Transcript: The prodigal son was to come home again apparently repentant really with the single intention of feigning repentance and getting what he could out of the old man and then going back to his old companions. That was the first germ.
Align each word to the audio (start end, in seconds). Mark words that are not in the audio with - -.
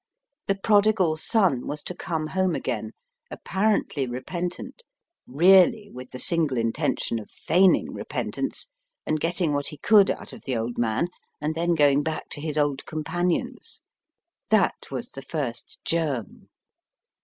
The 0.47 0.55
prodigal 0.55 1.15
son 1.17 1.67
was 1.67 1.83
to 1.83 1.93
come 1.93 2.25
home 2.29 2.55
again 2.55 2.93
apparently 3.29 4.07
repentant 4.07 4.81
really 5.27 5.91
with 5.93 6.09
the 6.09 6.17
single 6.17 6.57
intention 6.57 7.19
of 7.19 7.29
feigning 7.29 7.93
repentance 7.93 8.67
and 9.05 9.19
getting 9.19 9.53
what 9.53 9.67
he 9.67 9.77
could 9.77 10.09
out 10.09 10.33
of 10.33 10.43
the 10.45 10.57
old 10.57 10.79
man 10.79 11.09
and 11.39 11.53
then 11.53 11.75
going 11.75 12.01
back 12.01 12.29
to 12.29 12.41
his 12.41 12.57
old 12.57 12.83
companions. 12.87 13.83
That 14.49 14.89
was 14.89 15.11
the 15.11 15.21
first 15.21 15.77
germ. 15.85 16.49